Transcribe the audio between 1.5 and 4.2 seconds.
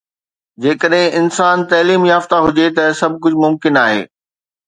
تعليم يافته هجي ته سڀ ڪجهه ممڪن آهي